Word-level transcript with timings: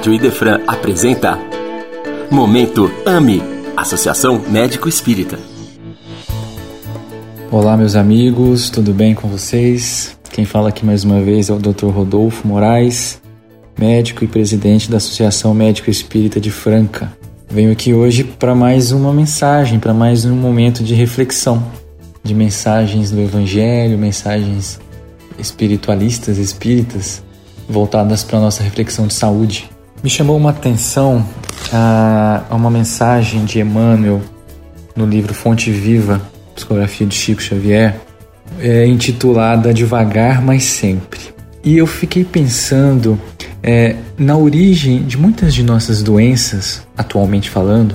Rádio 0.00 0.14
Idefran 0.14 0.62
apresenta 0.66 1.38
Momento 2.30 2.90
AME 3.04 3.42
Associação 3.76 4.40
Médico 4.48 4.88
Espírita. 4.88 5.38
Olá, 7.50 7.76
meus 7.76 7.94
amigos, 7.94 8.70
tudo 8.70 8.94
bem 8.94 9.14
com 9.14 9.28
vocês? 9.28 10.16
Quem 10.32 10.46
fala 10.46 10.70
aqui 10.70 10.86
mais 10.86 11.04
uma 11.04 11.20
vez 11.20 11.50
é 11.50 11.52
o 11.52 11.58
Dr. 11.58 11.88
Rodolfo 11.88 12.48
Moraes, 12.48 13.20
médico 13.78 14.24
e 14.24 14.26
presidente 14.26 14.90
da 14.90 14.96
Associação 14.96 15.52
Médico 15.52 15.90
Espírita 15.90 16.40
de 16.40 16.50
Franca. 16.50 17.12
Venho 17.46 17.70
aqui 17.70 17.92
hoje 17.92 18.24
para 18.24 18.54
mais 18.54 18.92
uma 18.92 19.12
mensagem, 19.12 19.78
para 19.78 19.92
mais 19.92 20.24
um 20.24 20.34
momento 20.34 20.82
de 20.82 20.94
reflexão, 20.94 21.62
de 22.24 22.34
mensagens 22.34 23.10
do 23.10 23.20
Evangelho, 23.20 23.98
mensagens 23.98 24.80
espiritualistas, 25.38 26.38
espíritas, 26.38 27.22
voltadas 27.68 28.24
para 28.24 28.38
a 28.38 28.40
nossa 28.40 28.62
reflexão 28.62 29.06
de 29.06 29.12
saúde. 29.12 29.69
Me 30.02 30.08
chamou 30.08 30.34
uma 30.34 30.48
atenção 30.48 31.26
a, 31.70 32.44
a 32.48 32.54
uma 32.54 32.70
mensagem 32.70 33.44
de 33.44 33.60
Emmanuel 33.60 34.22
no 34.96 35.04
livro 35.04 35.34
Fonte 35.34 35.70
Viva, 35.70 36.22
psicografia 36.54 37.06
de 37.06 37.14
Chico 37.14 37.42
Xavier, 37.42 38.00
é, 38.58 38.86
intitulada 38.86 39.74
Devagar, 39.74 40.40
mas 40.40 40.64
sempre. 40.64 41.20
E 41.62 41.76
eu 41.76 41.86
fiquei 41.86 42.24
pensando 42.24 43.20
é, 43.62 43.94
na 44.16 44.38
origem 44.38 45.02
de 45.02 45.18
muitas 45.18 45.52
de 45.52 45.62
nossas 45.62 46.02
doenças, 46.02 46.82
atualmente 46.96 47.50
falando, 47.50 47.94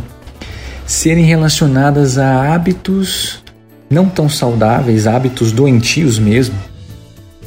serem 0.85 1.25
relacionadas 1.25 2.19
a 2.19 2.53
hábitos 2.53 3.43
não 3.89 4.07
tão 4.07 4.29
saudáveis, 4.29 5.07
hábitos 5.07 5.51
doentios 5.51 6.19
mesmo, 6.19 6.55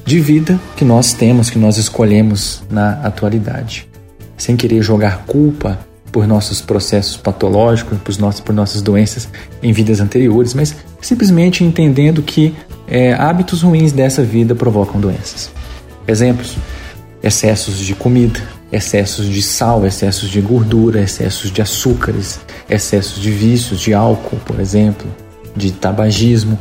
de 0.05 0.19
vida 0.19 0.59
que 0.77 0.85
nós 0.85 1.13
temos, 1.13 1.49
que 1.49 1.61
nós 1.61 1.77
escolhemos 1.77 2.65
na 2.69 2.95
atualidade 3.05 3.88
sem 4.39 4.57
querer 4.57 4.81
jogar 4.81 5.25
culpa 5.27 5.79
por 6.11 6.27
nossos 6.27 6.61
processos 6.61 7.17
patológicos, 7.17 7.99
por, 7.99 8.19
nossos, 8.19 8.41
por 8.41 8.55
nossas 8.55 8.81
doenças 8.81 9.29
em 9.63 9.73
vidas 9.73 10.01
anteriores, 10.01 10.55
mas 10.55 10.75
simplesmente 11.03 11.63
entendendo 11.63 12.23
que 12.23 12.55
é, 12.87 13.13
hábitos 13.13 13.63
ruins 13.63 13.93
dessa 13.93 14.23
vida 14.23 14.55
provocam 14.55 15.01
doenças. 15.01 15.51
Exemplos: 16.07 16.57
excessos 17.23 17.79
de 17.79 17.95
comida, 17.95 18.41
excessos 18.73 19.27
de 19.27 19.43
sal, 19.43 19.87
excessos 19.87 20.31
de 20.31 20.41
gordura, 20.41 21.03
excessos 21.03 21.51
de 21.51 21.61
açúcares, 21.61 22.41
excessos 22.71 23.21
de 23.21 23.31
vícios, 23.31 23.81
de 23.81 23.93
álcool, 23.93 24.39
por 24.47 24.59
exemplo, 24.61 25.07
de 25.55 25.73
tabagismo. 25.73 26.59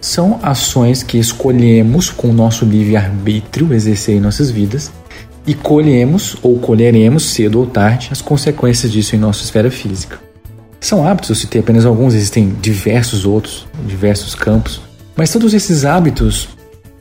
São 0.00 0.40
ações 0.42 1.02
que 1.02 1.18
escolhemos 1.18 2.08
com 2.08 2.30
o 2.30 2.32
nosso 2.32 2.64
livre-arbítrio 2.64 3.72
exercer 3.74 4.16
em 4.16 4.20
nossas 4.20 4.50
vidas 4.50 4.90
e 5.50 5.54
colhemos 5.54 6.36
ou 6.42 6.60
colheremos 6.60 7.32
cedo 7.32 7.58
ou 7.58 7.66
tarde 7.66 8.10
as 8.12 8.22
consequências 8.22 8.92
disso 8.92 9.16
em 9.16 9.18
nossa 9.18 9.42
esfera 9.42 9.68
física. 9.68 10.20
São 10.78 11.04
hábitos, 11.04 11.30
eu 11.30 11.34
citei 11.34 11.60
apenas 11.60 11.84
alguns, 11.84 12.14
existem 12.14 12.54
diversos 12.60 13.24
outros, 13.24 13.66
diversos 13.84 14.36
campos, 14.36 14.80
mas 15.16 15.32
todos 15.32 15.52
esses 15.52 15.84
hábitos 15.84 16.50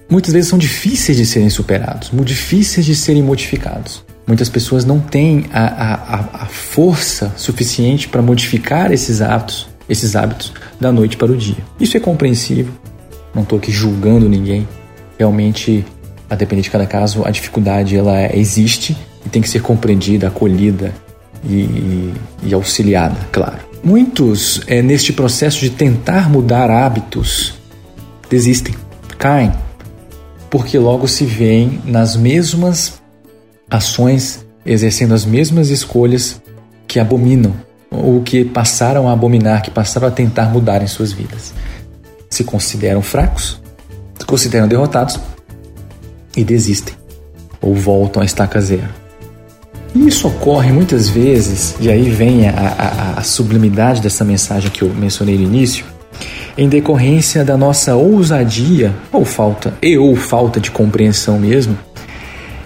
muitas 0.10 0.34
vezes 0.34 0.50
são 0.50 0.58
difíceis 0.58 1.16
de 1.16 1.28
serem 1.28 1.52
superados, 1.52 2.10
difíceis 2.24 2.88
de 2.88 2.96
serem 2.96 3.22
modificados. 3.22 4.04
Muitas 4.26 4.50
pessoas 4.50 4.84
não 4.84 5.00
têm 5.00 5.46
a, 5.54 5.66
a, 5.66 6.44
a 6.44 6.46
força 6.48 7.32
suficiente 7.38 8.08
para 8.08 8.24
modificar 8.24 8.92
esses 8.92 9.22
hábitos, 9.22 9.68
esses 9.88 10.16
hábitos 10.16 10.54
da 10.82 10.92
noite 10.92 11.18
para 11.18 11.32
o 11.32 11.38
dia. 11.38 11.64
Isso 11.80 11.96
é 11.96 12.00
compreensível, 12.00 12.74
não 13.32 13.44
estou 13.44 13.60
aqui 13.60 13.72
julgando 13.72 14.28
ninguém. 14.28 14.68
Realmente 15.20 15.86
a 16.30 16.36
depender 16.36 16.62
de 16.62 16.70
cada 16.70 16.86
caso, 16.86 17.24
a 17.26 17.32
dificuldade 17.32 17.98
ela 17.98 18.36
existe 18.36 18.96
e 19.26 19.30
tem 19.30 19.42
que 19.42 19.50
ser 19.50 19.62
compreendida, 19.62 20.28
acolhida 20.28 20.94
e, 21.44 22.14
e 22.44 22.54
auxiliada, 22.54 23.18
claro. 23.32 23.58
Muitos, 23.84 24.62
é, 24.68 24.82
neste 24.82 25.12
processo 25.14 25.60
de 25.60 25.70
tentar 25.70 26.30
mudar 26.30 26.70
hábitos, 26.70 27.56
desistem, 28.30 28.76
caem, 29.18 29.52
porque 30.50 30.78
logo 30.78 31.08
se 31.08 31.26
veem 31.26 31.82
nas 31.86 32.16
mesmas 32.16 33.02
ações, 33.70 34.46
exercendo 34.66 35.14
as 35.14 35.26
mesmas 35.26 35.70
escolhas 35.70 36.42
que 36.88 37.00
abominam, 37.00 37.54
ou 37.90 38.22
que 38.22 38.44
passaram 38.44 39.08
a 39.08 39.14
abominar, 39.14 39.62
que 39.62 39.72
passaram 39.72 40.08
a 40.08 40.12
tentar 40.12 40.52
mudar 40.52 40.82
em 40.84 40.88
suas 40.88 41.12
vidas. 41.12 41.54
Se 42.30 42.44
consideram 42.44 43.02
fracos, 43.02 43.60
se 44.20 44.26
consideram 44.26 44.68
derrotados 44.68 45.20
e 46.36 46.44
desistem 46.44 46.94
ou 47.62 47.76
voltam 47.76 48.22
à 48.22 48.26
estaca 48.26 48.60
zero. 48.62 48.90
E 49.94 50.08
isso 50.08 50.28
ocorre 50.28 50.72
muitas 50.72 51.10
vezes, 51.10 51.76
e 51.80 51.90
aí 51.90 52.10
vem 52.10 52.48
a, 52.48 52.54
a, 52.54 53.20
a 53.20 53.24
sublimidade 53.24 54.02
dessa 54.02 54.24
mensagem 54.24 54.70
que 54.70 54.84
eu 54.84 54.90
mencionei 54.94 55.36
no 55.36 55.44
início, 55.44 55.84
em 56.58 56.70
decorrência 56.70 57.44
da 57.44 57.58
nossa 57.58 57.96
ousadia 57.96 58.94
ou 59.12 59.26
falta 59.26 59.74
e 59.82 59.98
ou 59.98 60.16
falta 60.16 60.60
de 60.60 60.70
compreensão 60.70 61.40
mesmo, 61.40 61.78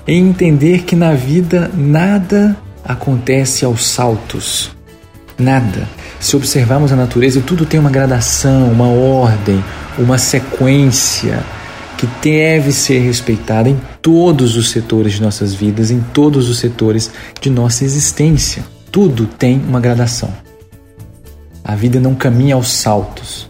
em 0.06 0.30
entender 0.30 0.84
que 0.84 0.96
na 0.96 1.14
vida 1.14 1.72
nada 1.74 2.58
acontece 2.84 3.64
aos 3.64 3.86
saltos. 3.88 4.72
Nada. 5.38 5.88
Se 6.20 6.36
observarmos 6.36 6.92
a 6.92 6.96
natureza, 6.96 7.42
tudo 7.42 7.66
tem 7.66 7.80
uma 7.80 7.90
gradação, 7.90 8.70
uma 8.70 8.88
ordem, 8.88 9.64
uma 9.98 10.18
sequência 10.18 11.44
que 12.04 12.08
deve 12.22 12.74
ser 12.74 13.00
respeitada 13.00 13.70
em 13.70 13.80
todos 14.02 14.58
os 14.58 14.72
setores 14.72 15.14
de 15.14 15.22
nossas 15.22 15.54
vidas, 15.54 15.90
em 15.90 16.02
todos 16.02 16.50
os 16.50 16.60
setores 16.60 17.10
de 17.40 17.50
nossa 17.50 17.86
existência. 17.86 18.66
Tudo 18.92 19.26
tem 19.26 19.58
uma 19.66 19.80
gradação. 19.80 20.30
A 21.64 21.76
vida 21.76 22.02
não 22.02 22.14
caminha 22.14 22.56
aos 22.56 22.74
saltos. 22.74 23.50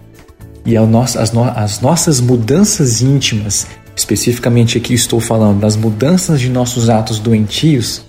E 0.63 0.77
as, 0.77 1.31
no 1.31 1.43
as 1.43 1.81
nossas 1.81 2.21
mudanças 2.21 3.01
íntimas, 3.01 3.65
especificamente 3.95 4.77
aqui 4.77 4.93
estou 4.93 5.19
falando 5.19 5.59
das 5.59 5.75
mudanças 5.75 6.39
de 6.39 6.47
nossos 6.47 6.89
atos 6.89 7.17
doentios, 7.17 8.03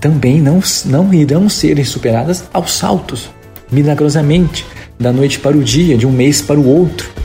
também 0.00 0.40
não, 0.40 0.60
não 0.86 1.12
irão 1.12 1.50
serem 1.50 1.84
superadas 1.84 2.44
aos 2.50 2.72
saltos, 2.72 3.28
milagrosamente, 3.70 4.64
da 4.98 5.12
noite 5.12 5.38
para 5.38 5.54
o 5.54 5.62
dia, 5.62 5.98
de 5.98 6.06
um 6.06 6.12
mês 6.12 6.40
para 6.40 6.58
o 6.58 6.66
outro. 6.66 7.19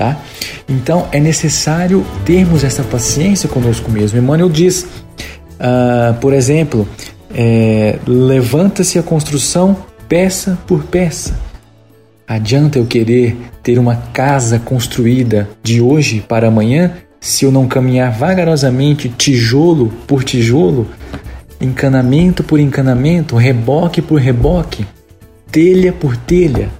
Tá? 0.00 0.18
Então 0.66 1.06
é 1.12 1.20
necessário 1.20 2.06
termos 2.24 2.64
essa 2.64 2.82
paciência 2.82 3.46
conosco 3.46 3.90
mesmo. 3.90 4.18
Emmanuel 4.18 4.48
diz, 4.48 4.86
uh, 5.60 6.14
por 6.22 6.32
exemplo, 6.32 6.88
é, 7.34 7.98
levanta-se 8.06 8.98
a 8.98 9.02
construção 9.02 9.76
peça 10.08 10.58
por 10.66 10.84
peça. 10.84 11.38
Adianta 12.26 12.78
eu 12.78 12.86
querer 12.86 13.36
ter 13.62 13.78
uma 13.78 13.94
casa 13.94 14.58
construída 14.58 15.46
de 15.62 15.82
hoje 15.82 16.24
para 16.26 16.48
amanhã 16.48 16.94
se 17.20 17.44
eu 17.44 17.52
não 17.52 17.68
caminhar 17.68 18.10
vagarosamente, 18.10 19.10
tijolo 19.10 19.92
por 20.06 20.24
tijolo, 20.24 20.88
encanamento 21.60 22.42
por 22.42 22.58
encanamento, 22.58 23.36
reboque 23.36 24.00
por 24.00 24.18
reboque, 24.18 24.86
telha 25.52 25.92
por 25.92 26.16
telha? 26.16 26.70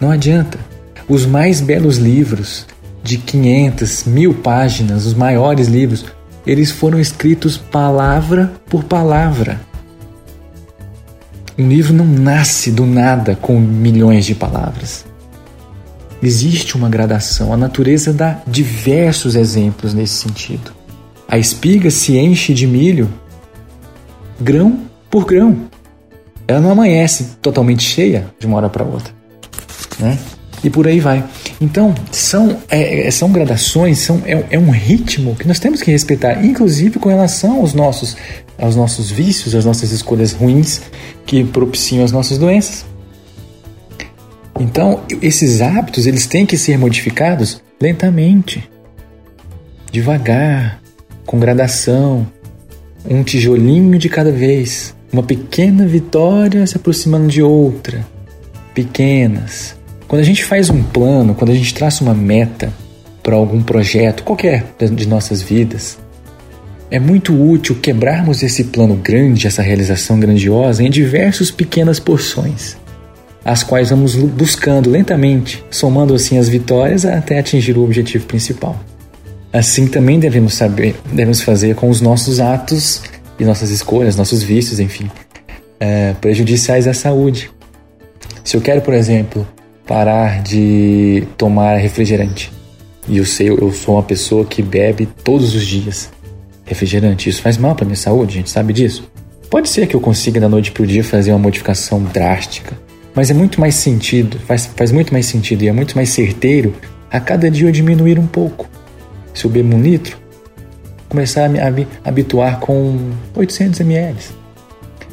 Não 0.00 0.10
adianta. 0.10 0.67
Os 1.08 1.24
mais 1.24 1.60
belos 1.60 1.96
livros, 1.96 2.66
de 3.02 3.16
500, 3.16 4.04
mil 4.04 4.34
páginas, 4.34 5.06
os 5.06 5.14
maiores 5.14 5.66
livros, 5.66 6.04
eles 6.46 6.70
foram 6.70 7.00
escritos 7.00 7.56
palavra 7.56 8.52
por 8.68 8.84
palavra. 8.84 9.60
Um 11.56 11.66
livro 11.66 11.94
não 11.94 12.04
nasce 12.04 12.70
do 12.70 12.84
nada 12.84 13.34
com 13.34 13.58
milhões 13.58 14.26
de 14.26 14.34
palavras. 14.34 15.06
Existe 16.22 16.76
uma 16.76 16.90
gradação, 16.90 17.52
a 17.52 17.56
natureza 17.56 18.12
dá 18.12 18.42
diversos 18.46 19.34
exemplos 19.34 19.94
nesse 19.94 20.14
sentido. 20.14 20.72
A 21.26 21.38
espiga 21.38 21.90
se 21.90 22.18
enche 22.18 22.52
de 22.52 22.66
milho 22.66 23.08
grão 24.40 24.80
por 25.10 25.24
grão. 25.24 25.68
Ela 26.46 26.60
não 26.60 26.70
amanhece 26.70 27.36
totalmente 27.40 27.82
cheia 27.82 28.26
de 28.38 28.46
uma 28.46 28.56
hora 28.58 28.68
para 28.68 28.84
outra. 28.84 29.12
Né? 29.98 30.18
E 30.62 30.70
por 30.70 30.86
aí 30.86 31.00
vai. 31.00 31.24
Então, 31.60 31.94
são, 32.10 32.56
é, 32.68 33.06
é, 33.06 33.10
são 33.10 33.30
gradações, 33.30 33.98
são, 33.98 34.22
é, 34.24 34.44
é, 34.50 34.58
um 34.58 34.70
ritmo 34.70 35.34
que 35.36 35.46
nós 35.46 35.58
temos 35.58 35.82
que 35.82 35.90
respeitar, 35.90 36.44
inclusive 36.44 36.98
com 36.98 37.08
relação 37.08 37.60
aos 37.60 37.74
nossos, 37.74 38.16
aos 38.58 38.74
nossos 38.74 39.10
vícios, 39.10 39.54
às 39.54 39.64
nossas 39.64 39.92
escolhas 39.92 40.32
ruins 40.32 40.80
que 41.24 41.44
propiciam 41.44 42.04
as 42.04 42.12
nossas 42.12 42.38
doenças. 42.38 42.84
Então, 44.58 45.02
esses 45.22 45.60
hábitos, 45.60 46.06
eles 46.06 46.26
têm 46.26 46.44
que 46.44 46.58
ser 46.58 46.76
modificados 46.76 47.62
lentamente, 47.80 48.68
devagar, 49.92 50.80
com 51.24 51.38
gradação, 51.38 52.26
um 53.08 53.22
tijolinho 53.22 53.98
de 53.98 54.08
cada 54.08 54.32
vez, 54.32 54.94
uma 55.12 55.22
pequena 55.22 55.86
vitória 55.86 56.66
se 56.66 56.76
aproximando 56.76 57.28
de 57.28 57.40
outra, 57.40 58.04
pequenas, 58.74 59.77
quando 60.08 60.22
a 60.22 60.24
gente 60.24 60.42
faz 60.42 60.70
um 60.70 60.82
plano, 60.82 61.34
quando 61.34 61.50
a 61.50 61.54
gente 61.54 61.74
traça 61.74 62.02
uma 62.02 62.14
meta 62.14 62.72
para 63.22 63.36
algum 63.36 63.62
projeto, 63.62 64.22
qualquer 64.22 64.64
de 64.80 65.06
nossas 65.06 65.42
vidas, 65.42 65.98
é 66.90 66.98
muito 66.98 67.38
útil 67.38 67.76
quebrarmos 67.76 68.42
esse 68.42 68.64
plano 68.64 68.96
grande, 68.96 69.46
essa 69.46 69.60
realização 69.60 70.18
grandiosa, 70.18 70.82
em 70.82 70.88
diversas 70.88 71.50
pequenas 71.50 72.00
porções, 72.00 72.78
as 73.44 73.62
quais 73.62 73.90
vamos 73.90 74.14
buscando 74.14 74.88
lentamente, 74.88 75.62
somando 75.70 76.14
assim 76.14 76.38
as 76.38 76.48
vitórias 76.48 77.04
até 77.04 77.38
atingir 77.38 77.76
o 77.76 77.84
objetivo 77.84 78.24
principal. 78.24 78.80
Assim 79.52 79.86
também 79.86 80.18
devemos 80.18 80.54
saber, 80.54 80.96
devemos 81.10 81.42
fazer 81.42 81.74
com 81.74 81.90
os 81.90 82.00
nossos 82.00 82.40
atos 82.40 83.02
e 83.38 83.44
nossas 83.44 83.68
escolhas, 83.68 84.16
nossos 84.16 84.42
vícios, 84.42 84.80
enfim, 84.80 85.10
é, 85.78 86.14
prejudiciais 86.14 86.86
à 86.86 86.94
saúde. 86.94 87.50
Se 88.42 88.56
eu 88.56 88.62
quero, 88.62 88.80
por 88.80 88.94
exemplo, 88.94 89.46
parar 89.88 90.42
de 90.42 91.26
tomar 91.38 91.78
refrigerante, 91.78 92.52
e 93.08 93.16
eu 93.16 93.24
sei, 93.24 93.48
eu 93.48 93.72
sou 93.72 93.94
uma 93.94 94.02
pessoa 94.02 94.44
que 94.44 94.60
bebe 94.60 95.08
todos 95.24 95.54
os 95.54 95.66
dias 95.66 96.10
refrigerante, 96.66 97.30
isso 97.30 97.40
faz 97.40 97.56
mal 97.56 97.74
para 97.74 97.86
minha 97.86 97.96
saúde, 97.96 98.32
a 98.32 98.36
gente 98.36 98.50
sabe 98.50 98.74
disso. 98.74 99.10
Pode 99.48 99.70
ser 99.70 99.86
que 99.86 99.96
eu 99.96 100.00
consiga 100.00 100.38
da 100.38 100.46
noite 100.46 100.70
para 100.70 100.82
o 100.82 100.86
dia 100.86 101.02
fazer 101.02 101.32
uma 101.32 101.38
modificação 101.38 102.02
drástica, 102.02 102.78
mas 103.14 103.30
é 103.30 103.34
muito 103.34 103.58
mais 103.58 103.76
sentido, 103.76 104.38
faz, 104.40 104.66
faz 104.66 104.92
muito 104.92 105.10
mais 105.10 105.24
sentido 105.24 105.62
e 105.62 105.68
é 105.68 105.72
muito 105.72 105.96
mais 105.96 106.10
certeiro 106.10 106.74
a 107.10 107.18
cada 107.18 107.50
dia 107.50 107.66
eu 107.66 107.72
diminuir 107.72 108.18
um 108.18 108.26
pouco. 108.26 108.68
Se 109.32 109.46
eu 109.46 109.50
bebo 109.50 109.74
um 109.74 109.80
litro, 109.80 110.18
começar 111.08 111.46
a 111.46 111.48
me 111.48 111.58
habituar 112.04 112.60
com 112.60 113.10
800 113.34 113.80
ml, 113.80 114.18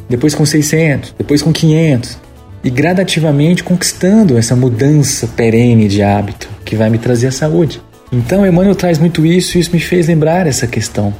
depois 0.10 0.36
com 0.36 0.46
600, 0.46 1.16
depois 1.18 1.42
com 1.42 1.54
500 1.54 2.25
e 2.66 2.70
gradativamente 2.72 3.64
conquistando 3.64 4.36
essa 4.36 4.56
mudança 4.56 5.28
perene 5.28 5.88
de 5.88 6.02
hábito 6.02 6.50
que 6.66 6.76
vai 6.76 6.90
me 6.90 6.98
trazer 6.98 7.28
a 7.28 7.32
saúde. 7.32 7.80
Então, 8.12 8.46
Emmanuel 8.46 8.74
traz 8.74 8.98
muito 8.98 9.24
isso 9.24 9.56
e 9.56 9.62
isso 9.62 9.70
me 9.72 9.80
fez 9.80 10.08
lembrar 10.08 10.48
essa 10.48 10.66
questão. 10.66 11.14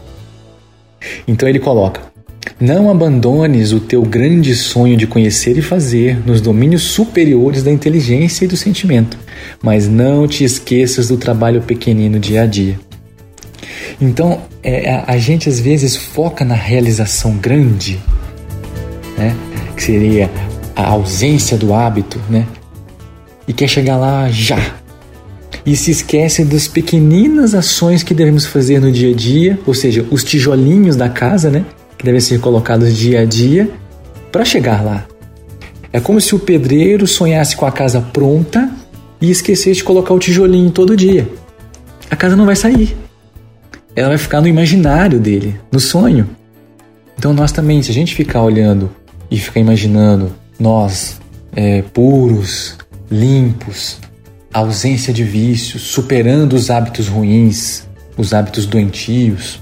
Então 1.28 1.48
ele 1.48 1.60
coloca: 1.60 2.02
Não 2.60 2.90
abandones 2.90 3.72
o 3.74 3.80
teu 3.80 4.02
grande 4.02 4.56
sonho 4.56 4.98
de 4.98 5.06
conhecer 5.06 5.56
e 5.56 5.62
fazer 5.62 6.18
nos 6.26 6.42
domínios 6.42 6.82
superiores 6.82 7.62
da 7.62 7.72
inteligência 7.72 8.46
e 8.46 8.48
do 8.48 8.58
sentimento, 8.58 9.16
mas 9.62 9.88
não 9.88 10.28
te 10.28 10.44
esqueças 10.44 11.10
do 11.10 11.18
trabalho 11.18 11.62
pequenino 11.62 12.20
dia 12.20 12.42
a 12.42 12.46
dia. 12.48 12.80
Então, 14.02 14.42
é, 14.64 15.04
a, 15.06 15.18
gente 15.18 15.48
às 15.48 15.60
vezes 15.60 15.96
foca 15.96 16.44
na 16.44 16.56
realização 16.56 17.38
grande, 17.38 18.00
né? 19.16 19.36
que 19.76 19.84
seria 19.84 20.30
a 20.76 20.90
ausência 20.90 21.58
do 21.58 21.74
hábito, 21.74 22.20
né? 22.30 22.46
e 23.48 23.54
quer 23.54 23.68
chegar 23.68 23.98
lá 23.98 24.30
já. 24.30 24.76
E 25.66 25.76
se 25.76 25.92
esquece 25.92 26.44
das 26.44 26.68
pequeninas 26.68 27.56
ações 27.56 28.04
que 28.04 28.14
devemos 28.14 28.46
fazer 28.46 28.80
no 28.80 28.92
dia 28.92 29.12
a 29.12 29.16
dia, 29.16 29.60
ou 29.66 29.74
seja, 29.74 30.06
os 30.12 30.24
tijolinhos 30.24 30.96
da 30.96 31.10
casa, 31.10 31.50
né? 31.50 31.66
Que 31.98 32.06
devem 32.06 32.20
ser 32.20 32.40
colocados 32.40 32.96
dia 32.96 33.22
a 33.22 33.26
dia 33.26 33.70
para 34.32 34.46
chegar 34.46 34.84
lá. 34.84 35.06
É 35.92 36.00
como 36.00 36.20
se 36.20 36.36
o 36.36 36.40
pedreiro 36.40 37.08
sonhasse 37.08 37.56
com 37.56 37.66
a 37.66 37.72
casa 37.72 38.02
pronta 38.02 38.70
e 39.20 39.32
esquecesse 39.32 39.80
de 39.80 39.84
colocar 39.84 40.14
o 40.14 40.20
tijolinho 40.20 40.70
todo 40.70 40.96
dia. 40.96 41.28
A 42.12 42.16
casa 42.16 42.36
não 42.36 42.46
vai 42.46 42.56
sair 42.56 42.96
ela 43.96 44.10
vai 44.10 44.18
ficar 44.18 44.42
no 44.42 44.48
imaginário 44.48 45.20
dele, 45.20 45.60
no 45.72 45.80
sonho. 45.80 46.30
Então 47.18 47.34
nós 47.34 47.52
também, 47.52 47.82
se 47.82 47.92
a 47.92 47.94
gente 47.94 48.14
ficar 48.14 48.42
olhando 48.44 48.92
e 49.32 49.40
ficar 49.40 49.62
imaginando 49.62 50.34
nós 50.60 51.20
é, 51.56 51.82
puros, 51.82 52.78
limpos, 53.10 53.98
ausência 54.54 55.14
de 55.14 55.24
vícios, 55.24 55.82
superando 55.82 56.54
os 56.54 56.70
hábitos 56.70 57.08
ruins, 57.08 57.84
os 58.18 58.34
hábitos 58.34 58.66
doentios, 58.66 59.60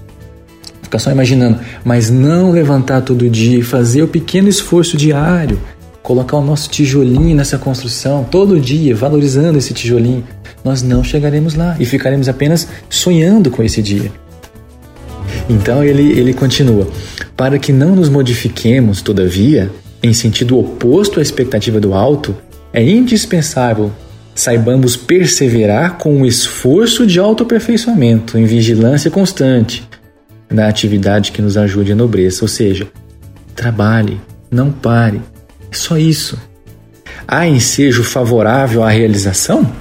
ficar 0.82 1.00
só 1.00 1.12
imaginando, 1.12 1.60
mas 1.84 2.10
não 2.10 2.52
levantar 2.52 3.02
todo 3.02 3.30
dia 3.30 3.58
e 3.58 3.64
fazer 3.64 4.04
o 4.04 4.08
pequeno 4.08 4.48
esforço 4.48 4.96
diário, 4.96 5.60
colocar 6.04 6.38
o 6.38 6.46
nosso 6.46 6.70
tijolinho 6.70 7.36
nessa 7.36 7.58
construção 7.58 8.24
todo 8.24 8.60
dia, 8.60 8.96
valorizando 8.96 9.58
esse 9.58 9.74
tijolinho, 9.74 10.24
nós 10.64 10.84
não 10.84 11.04
chegaremos 11.04 11.56
lá 11.56 11.76
e 11.80 11.86
ficaremos 11.86 12.30
apenas 12.30 12.68
sonhando 12.90 13.50
com 13.50 13.64
esse 13.64 13.82
dia. 13.82 14.12
Então 15.50 15.84
ele, 15.84 16.12
ele 16.18 16.34
continua: 16.34 16.88
Para 17.36 17.58
que 17.60 17.74
não 17.74 17.96
nos 17.96 18.10
modifiquemos, 18.10 19.02
todavia, 19.02 19.70
em 20.04 20.14
sentido 20.14 20.60
oposto 20.60 21.20
à 21.20 21.24
expectativa 21.24 21.80
do 21.80 21.94
alto, 21.94 22.36
é 22.74 22.84
indispensável 22.84 23.92
saibamos 24.36 24.96
perseverar 24.98 25.98
com 25.98 26.16
um 26.16 26.26
esforço 26.26 27.06
de 27.06 27.20
autoaperfeiçoamento, 27.20 28.38
em 28.38 28.46
vigilância 28.46 29.12
constante, 29.12 29.88
na 30.50 30.68
atividade 30.68 31.32
que 31.32 31.42
nos 31.42 31.58
ajude 31.58 31.92
a 31.92 31.96
nobreza. 31.96 32.40
Ou 32.42 32.48
seja, 32.48 32.88
trabalhe, 33.56 34.20
não 34.52 34.72
pare. 34.72 35.22
É 35.72 35.76
só 35.76 35.98
isso. 35.98 36.38
Há 37.28 37.48
ensejo 37.48 38.04
favorável 38.04 38.84
à 38.84 38.90
realização? 38.90 39.72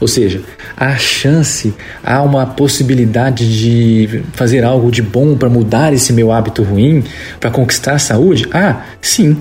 Ou 0.00 0.08
seja, 0.08 0.42
há 0.76 0.96
chance, 0.96 1.72
há 2.02 2.20
uma 2.22 2.46
possibilidade 2.46 3.48
de 3.48 4.22
fazer 4.32 4.64
algo 4.64 4.90
de 4.90 5.00
bom 5.00 5.36
para 5.36 5.48
mudar 5.48 5.92
esse 5.92 6.12
meu 6.12 6.32
hábito 6.32 6.62
ruim, 6.62 7.02
para 7.38 7.50
conquistar 7.50 7.94
a 7.94 7.98
saúde? 7.98 8.48
Ah, 8.52 8.82
sim. 9.00 9.36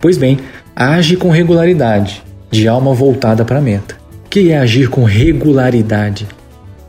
Pois 0.00 0.16
bem, 0.16 0.38
age 0.76 1.16
com 1.16 1.30
regularidade, 1.30 2.22
de 2.50 2.68
alma 2.68 2.94
voltada 2.94 3.44
para 3.44 3.58
a 3.58 3.62
meta. 3.62 3.96
O 4.24 4.28
que 4.28 4.50
é 4.50 4.58
agir 4.58 4.88
com 4.88 5.04
regularidade? 5.04 6.26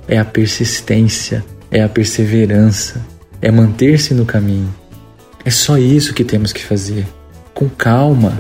É 0.07 0.17
a 0.17 0.25
persistência, 0.25 1.43
é 1.71 1.81
a 1.81 1.89
perseverança, 1.89 3.01
é 3.41 3.49
manter-se 3.49 4.13
no 4.13 4.25
caminho. 4.25 4.73
É 5.43 5.49
só 5.49 5.77
isso 5.77 6.13
que 6.13 6.23
temos 6.23 6.53
que 6.53 6.63
fazer. 6.63 7.07
Com 7.53 7.67
calma, 7.67 8.37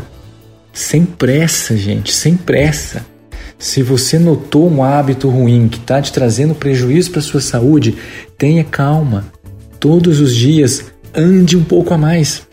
sem 0.73 1.05
pressa, 1.05 1.75
gente, 1.75 2.13
sem 2.13 2.35
pressa. 2.35 3.05
Se 3.57 3.81
você 3.81 4.19
notou 4.19 4.69
um 4.69 4.83
hábito 4.83 5.29
ruim 5.29 5.67
que 5.67 5.77
está 5.77 6.01
te 6.01 6.13
trazendo 6.13 6.55
prejuízo 6.55 7.11
para 7.11 7.21
sua 7.21 7.41
saúde, 7.41 7.97
tenha 8.37 8.63
calma. 8.63 9.25
Todos 9.79 10.19
os 10.19 10.35
dias 10.35 10.85
ande 11.13 11.57
um 11.57 11.63
pouco 11.63 11.93
a 11.93 11.97
mais. 11.97 12.47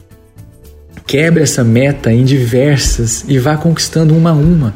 Quebre 1.07 1.45
essa 1.45 1.63
meta 1.63 2.13
em 2.13 2.25
diversas 2.25 3.25
e 3.29 3.39
vá 3.39 3.57
conquistando 3.57 4.15
uma 4.17 4.31
a 4.31 4.35
uma. 4.35 4.75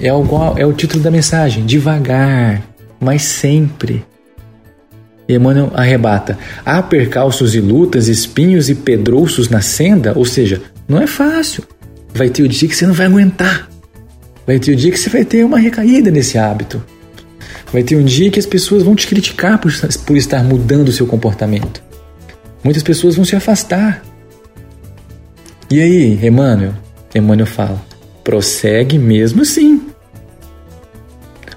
É 0.00 0.12
o, 0.12 0.24
é 0.56 0.66
o 0.66 0.72
título 0.72 1.02
da 1.02 1.10
mensagem: 1.10 1.64
devagar, 1.64 2.62
mas 2.98 3.22
sempre. 3.22 4.04
Emmanuel 5.28 5.70
arrebata: 5.74 6.36
há 6.64 6.82
percalços 6.82 7.54
e 7.54 7.60
lutas, 7.60 8.08
espinhos 8.08 8.68
e 8.68 8.74
pedrouços 8.74 9.48
na 9.48 9.60
senda, 9.60 10.12
ou 10.16 10.24
seja, 10.24 10.60
não 10.88 11.00
é 11.00 11.06
fácil. 11.06 11.62
Vai 12.12 12.28
ter 12.28 12.42
o 12.42 12.48
dia 12.48 12.68
que 12.68 12.74
você 12.74 12.86
não 12.86 12.94
vai 12.94 13.06
aguentar. 13.06 13.68
Vai 14.46 14.58
ter 14.58 14.72
um 14.72 14.76
dia 14.76 14.90
que 14.90 14.98
você 14.98 15.10
vai 15.10 15.24
ter 15.24 15.44
uma 15.44 15.58
recaída 15.58 16.10
nesse 16.10 16.38
hábito. 16.38 16.82
Vai 17.72 17.82
ter 17.82 17.96
um 17.96 18.04
dia 18.04 18.30
que 18.30 18.38
as 18.38 18.46
pessoas 18.46 18.82
vão 18.82 18.94
te 18.94 19.06
criticar 19.06 19.58
por, 19.58 19.72
por 20.04 20.16
estar 20.16 20.42
mudando 20.42 20.88
o 20.88 20.92
seu 20.92 21.06
comportamento. 21.06 21.82
Muitas 22.64 22.82
pessoas 22.82 23.16
vão 23.16 23.24
se 23.24 23.36
afastar. 23.36 24.02
E 25.68 25.80
aí, 25.80 26.26
Emmanuel? 26.26 26.74
Emmanuel 27.14 27.46
fala: 27.46 27.84
prossegue 28.22 28.98
mesmo 28.98 29.42
assim. 29.42 29.82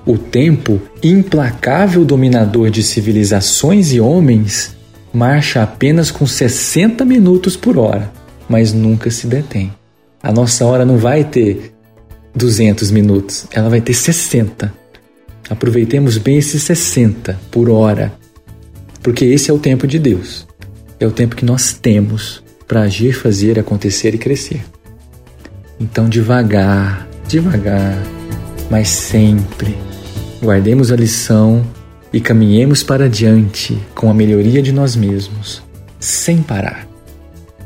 O 0.06 0.18
tempo, 0.18 0.82
implacável 1.04 2.04
dominador 2.04 2.72
de 2.72 2.82
civilizações 2.82 3.94
e 3.94 4.00
homens, 4.00 4.76
marcha 5.14 5.62
apenas 5.62 6.10
com 6.10 6.26
60 6.26 7.06
minutos 7.06 7.56
por 7.56 7.78
hora, 7.78 8.12
mas 8.48 8.74
nunca 8.74 9.12
se 9.12 9.28
detém. 9.28 9.72
A 10.24 10.32
nossa 10.32 10.66
hora 10.66 10.84
não 10.84 10.98
vai 10.98 11.24
ter 11.24 11.74
200 12.36 12.90
minutos, 12.90 13.46
ela 13.52 13.70
vai 13.70 13.82
ter 13.82 13.94
60. 13.94 14.74
Aproveitemos 15.48 16.18
bem 16.18 16.38
esses 16.38 16.64
60 16.64 17.40
por 17.52 17.70
hora, 17.70 18.12
porque 19.04 19.26
esse 19.26 19.52
é 19.52 19.54
o 19.54 19.60
tempo 19.60 19.86
de 19.86 20.00
Deus. 20.00 20.48
É 21.00 21.06
o 21.06 21.12
tempo 21.12 21.36
que 21.36 21.46
nós 21.46 21.74
temos 21.74 22.44
para 22.70 22.82
agir, 22.82 23.14
fazer, 23.14 23.58
acontecer 23.58 24.14
e 24.14 24.20
crescer. 24.20 24.64
Então, 25.80 26.08
devagar, 26.08 27.08
devagar, 27.28 27.98
mas 28.70 28.90
sempre 28.90 29.76
guardemos 30.40 30.92
a 30.92 30.96
lição 30.96 31.66
e 32.14 32.22
caminhemos 32.22 32.84
para 32.84 33.06
adiante 33.06 33.76
com 33.96 34.08
a 34.08 34.14
melhoria 34.14 34.62
de 34.62 34.72
nós 34.72 34.96
mesmos, 34.96 35.64
sem 36.00 36.44
parar. 36.44 36.88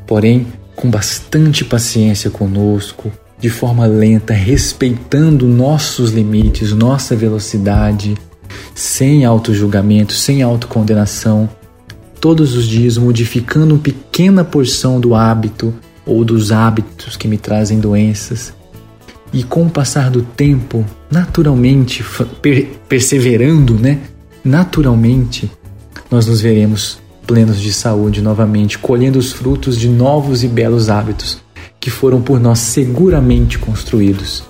Porém, 0.07 0.47
com 0.73 0.89
bastante 0.89 1.65
paciência 1.65 2.29
conosco, 2.29 3.11
de 3.37 3.49
forma 3.49 3.85
lenta, 3.85 4.33
respeitando 4.33 5.45
nossos 5.49 6.11
limites, 6.11 6.71
nossa 6.71 7.13
velocidade, 7.13 8.15
sem 8.73 9.25
auto-julgamento, 9.25 10.13
sem 10.13 10.41
autocondenação, 10.41 11.49
todos 12.23 12.55
os 12.55 12.65
dias 12.65 12.97
modificando 12.97 13.75
uma 13.75 13.81
pequena 13.81 14.45
porção 14.45 14.97
do 14.97 15.13
hábito 15.13 15.73
ou 16.05 16.23
dos 16.23 16.53
hábitos 16.53 17.17
que 17.17 17.27
me 17.27 17.37
trazem 17.37 17.81
doenças. 17.81 18.53
E 19.33 19.43
com 19.43 19.65
o 19.65 19.69
passar 19.69 20.09
do 20.09 20.21
tempo, 20.21 20.85
naturalmente, 21.11 22.01
per 22.41 22.69
perseverando, 22.87 23.73
né? 23.73 23.99
Naturalmente, 24.41 25.51
nós 26.09 26.25
nos 26.25 26.39
veremos 26.39 26.97
plenos 27.27 27.59
de 27.59 27.73
saúde 27.73 28.21
novamente, 28.21 28.77
colhendo 28.77 29.19
os 29.19 29.33
frutos 29.33 29.77
de 29.77 29.89
novos 29.89 30.45
e 30.45 30.47
belos 30.47 30.89
hábitos 30.89 31.39
que 31.77 31.89
foram 31.89 32.21
por 32.21 32.39
nós 32.39 32.59
seguramente 32.59 33.59
construídos, 33.59 34.45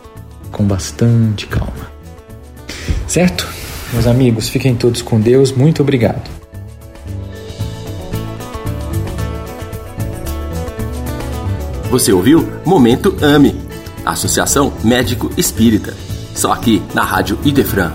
com 0.51 0.63
bastante 0.63 1.48
calma. 1.48 1.92
Certo? 3.08 3.48
Meus 3.92 4.06
amigos, 4.06 4.48
fiquem 4.48 4.75
todos 4.75 5.01
com 5.01 5.20
Deus. 5.20 5.51
Muito 5.51 5.82
obrigado. 5.82 6.43
Você 11.94 12.12
ouviu 12.12 12.44
Momento 12.66 13.16
AME, 13.22 13.56
Associação 14.04 14.74
Médico 14.84 15.30
Espírita. 15.38 15.94
Só 16.34 16.52
aqui 16.52 16.82
na 16.92 17.04
Rádio 17.04 17.38
Idefran. 17.46 17.92